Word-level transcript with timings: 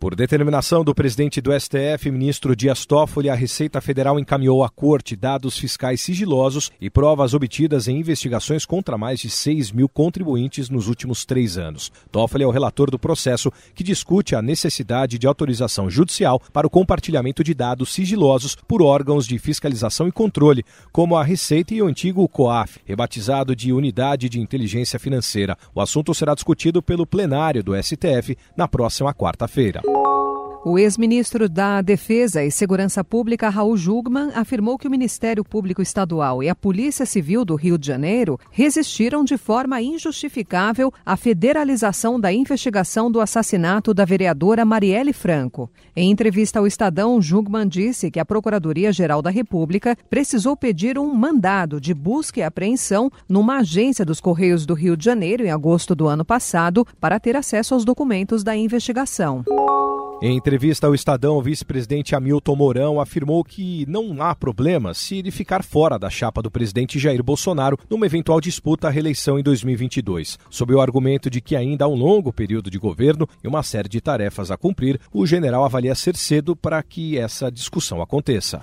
Por 0.00 0.14
determinação 0.14 0.84
do 0.84 0.94
presidente 0.94 1.40
do 1.40 1.50
STF, 1.52 2.08
ministro 2.12 2.54
Dias 2.54 2.86
Toffoli, 2.86 3.28
a 3.28 3.34
Receita 3.34 3.80
Federal 3.80 4.16
encaminhou 4.16 4.62
à 4.62 4.68
Corte 4.68 5.16
dados 5.16 5.58
fiscais 5.58 6.00
sigilosos 6.00 6.70
e 6.80 6.88
provas 6.88 7.34
obtidas 7.34 7.88
em 7.88 7.98
investigações 7.98 8.64
contra 8.64 8.96
mais 8.96 9.18
de 9.18 9.28
6 9.28 9.72
mil 9.72 9.88
contribuintes 9.88 10.70
nos 10.70 10.86
últimos 10.86 11.24
três 11.24 11.58
anos. 11.58 11.90
Toffoli 12.12 12.44
é 12.44 12.46
o 12.46 12.52
relator 12.52 12.92
do 12.92 12.98
processo 12.98 13.52
que 13.74 13.82
discute 13.82 14.36
a 14.36 14.42
necessidade 14.42 15.18
de 15.18 15.26
autorização 15.26 15.90
judicial 15.90 16.40
para 16.52 16.66
o 16.66 16.70
compartilhamento 16.70 17.42
de 17.42 17.52
dados 17.52 17.92
sigilosos 17.92 18.54
por 18.54 18.80
órgãos 18.80 19.26
de 19.26 19.36
fiscalização 19.36 20.06
e 20.06 20.12
controle, 20.12 20.64
como 20.92 21.16
a 21.16 21.24
Receita 21.24 21.74
e 21.74 21.82
o 21.82 21.88
antigo 21.88 22.28
COAF, 22.28 22.78
rebatizado 22.84 23.54
de 23.56 23.72
Unidade 23.72 24.28
de 24.28 24.38
Inteligência 24.38 24.96
Financeira. 24.96 25.58
O 25.74 25.80
assunto 25.80 26.14
será 26.14 26.36
discutido 26.36 26.80
pelo 26.80 27.04
plenário 27.04 27.64
do 27.64 27.74
STF 27.74 28.38
na 28.56 28.68
próxima 28.68 29.12
quarta-feira. 29.12 29.87
O 30.68 30.78
ex-ministro 30.78 31.48
da 31.48 31.80
Defesa 31.80 32.44
e 32.44 32.50
Segurança 32.50 33.02
Pública, 33.02 33.48
Raul 33.48 33.74
Jugman, 33.74 34.32
afirmou 34.34 34.76
que 34.76 34.86
o 34.86 34.90
Ministério 34.90 35.42
Público 35.42 35.80
Estadual 35.80 36.42
e 36.42 36.48
a 36.50 36.54
Polícia 36.54 37.06
Civil 37.06 37.42
do 37.42 37.54
Rio 37.54 37.78
de 37.78 37.86
Janeiro 37.86 38.38
resistiram 38.50 39.24
de 39.24 39.38
forma 39.38 39.80
injustificável 39.80 40.92
à 41.06 41.16
federalização 41.16 42.20
da 42.20 42.30
investigação 42.30 43.10
do 43.10 43.18
assassinato 43.18 43.94
da 43.94 44.04
vereadora 44.04 44.62
Marielle 44.62 45.14
Franco. 45.14 45.70
Em 45.96 46.10
entrevista 46.10 46.58
ao 46.58 46.66
Estadão, 46.66 47.22
Jugman 47.22 47.66
disse 47.66 48.10
que 48.10 48.20
a 48.20 48.24
Procuradoria-Geral 48.26 49.22
da 49.22 49.30
República 49.30 49.96
precisou 50.10 50.54
pedir 50.54 50.98
um 50.98 51.14
mandado 51.14 51.80
de 51.80 51.94
busca 51.94 52.40
e 52.40 52.42
apreensão 52.42 53.10
numa 53.26 53.60
agência 53.60 54.04
dos 54.04 54.20
Correios 54.20 54.66
do 54.66 54.74
Rio 54.74 54.98
de 54.98 55.04
Janeiro 55.06 55.46
em 55.46 55.50
agosto 55.50 55.94
do 55.94 56.08
ano 56.08 56.26
passado 56.26 56.86
para 57.00 57.18
ter 57.18 57.36
acesso 57.36 57.72
aos 57.72 57.86
documentos 57.86 58.44
da 58.44 58.54
investigação. 58.54 59.44
Em 60.20 60.36
entrevista 60.36 60.88
ao 60.88 60.96
Estadão, 60.96 61.36
o 61.36 61.42
vice-presidente 61.42 62.12
Hamilton 62.12 62.56
Mourão 62.56 63.00
afirmou 63.00 63.44
que 63.44 63.86
não 63.86 64.20
há 64.20 64.34
problema 64.34 64.92
se 64.92 65.18
ele 65.18 65.30
ficar 65.30 65.62
fora 65.62 65.96
da 65.96 66.10
chapa 66.10 66.42
do 66.42 66.50
presidente 66.50 66.98
Jair 66.98 67.22
Bolsonaro 67.22 67.78
numa 67.88 68.04
eventual 68.04 68.40
disputa 68.40 68.88
à 68.88 68.90
reeleição 68.90 69.38
em 69.38 69.44
2022. 69.44 70.36
Sob 70.50 70.74
o 70.74 70.80
argumento 70.80 71.30
de 71.30 71.40
que 71.40 71.54
ainda 71.54 71.84
há 71.84 71.88
um 71.88 71.94
longo 71.94 72.32
período 72.32 72.68
de 72.68 72.80
governo 72.80 73.28
e 73.44 73.46
uma 73.46 73.62
série 73.62 73.88
de 73.88 74.00
tarefas 74.00 74.50
a 74.50 74.56
cumprir, 74.56 75.00
o 75.12 75.24
general 75.24 75.64
avalia 75.64 75.94
ser 75.94 76.16
cedo 76.16 76.56
para 76.56 76.82
que 76.82 77.16
essa 77.16 77.48
discussão 77.48 78.02
aconteça. 78.02 78.60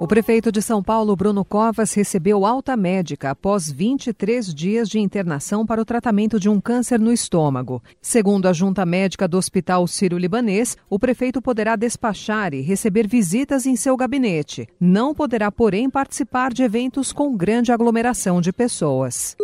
O 0.00 0.08
prefeito 0.08 0.50
de 0.50 0.60
São 0.60 0.82
Paulo, 0.82 1.14
Bruno 1.14 1.44
Covas, 1.44 1.94
recebeu 1.94 2.44
alta 2.44 2.76
médica 2.76 3.30
após 3.30 3.70
23 3.70 4.52
dias 4.52 4.88
de 4.88 4.98
internação 4.98 5.64
para 5.64 5.80
o 5.80 5.84
tratamento 5.84 6.38
de 6.38 6.48
um 6.48 6.60
câncer 6.60 6.98
no 6.98 7.12
estômago. 7.12 7.80
Segundo 8.02 8.46
a 8.46 8.52
junta 8.52 8.84
médica 8.84 9.28
do 9.28 9.38
Hospital 9.38 9.86
Sírio-Libanês, 9.86 10.76
o 10.90 10.98
prefeito 10.98 11.40
poderá 11.40 11.76
despachar 11.76 12.52
e 12.52 12.60
receber 12.60 13.06
visitas 13.06 13.66
em 13.66 13.76
seu 13.76 13.96
gabinete. 13.96 14.68
Não 14.80 15.14
poderá, 15.14 15.50
porém, 15.50 15.88
participar 15.88 16.52
de 16.52 16.64
eventos 16.64 17.12
com 17.12 17.36
grande 17.36 17.70
aglomeração 17.70 18.40
de 18.40 18.52
pessoas. 18.52 19.36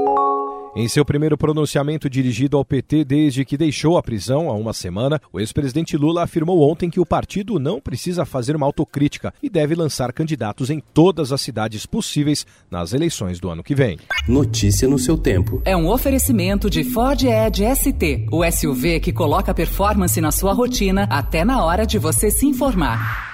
Em 0.74 0.86
seu 0.86 1.04
primeiro 1.04 1.36
pronunciamento 1.36 2.08
dirigido 2.08 2.56
ao 2.56 2.64
PT 2.64 3.04
desde 3.04 3.44
que 3.44 3.56
deixou 3.56 3.98
a 3.98 4.02
prisão 4.02 4.48
há 4.48 4.54
uma 4.54 4.72
semana, 4.72 5.20
o 5.32 5.40
ex-presidente 5.40 5.96
Lula 5.96 6.22
afirmou 6.22 6.60
ontem 6.70 6.88
que 6.88 7.00
o 7.00 7.06
partido 7.06 7.58
não 7.58 7.80
precisa 7.80 8.24
fazer 8.24 8.54
uma 8.54 8.66
autocrítica 8.66 9.34
e 9.42 9.50
deve 9.50 9.74
lançar 9.74 10.12
candidatos 10.12 10.70
em 10.70 10.80
todas 10.94 11.32
as 11.32 11.40
cidades 11.40 11.86
possíveis 11.86 12.46
nas 12.70 12.92
eleições 12.92 13.40
do 13.40 13.50
ano 13.50 13.64
que 13.64 13.74
vem. 13.74 13.98
Notícia 14.28 14.86
no 14.86 14.98
seu 14.98 15.18
tempo. 15.18 15.60
É 15.64 15.76
um 15.76 15.88
oferecimento 15.88 16.70
de 16.70 16.84
Ford 16.84 17.20
Edge 17.20 17.64
ST, 17.74 18.28
o 18.30 18.48
SUV 18.48 19.00
que 19.00 19.12
coloca 19.12 19.52
performance 19.52 20.20
na 20.20 20.30
sua 20.30 20.52
rotina 20.52 21.08
até 21.10 21.44
na 21.44 21.64
hora 21.64 21.84
de 21.84 21.98
você 21.98 22.30
se 22.30 22.46
informar. 22.46 23.29